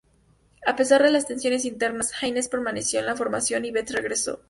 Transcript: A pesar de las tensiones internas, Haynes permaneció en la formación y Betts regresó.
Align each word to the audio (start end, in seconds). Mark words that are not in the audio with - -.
A 0.65 0.75
pesar 0.75 1.03
de 1.03 1.11
las 1.11 1.27
tensiones 1.27 1.63
internas, 1.63 2.11
Haynes 2.23 2.49
permaneció 2.49 2.99
en 2.99 3.05
la 3.05 3.15
formación 3.15 3.65
y 3.65 3.71
Betts 3.71 3.93
regresó. 3.93 4.39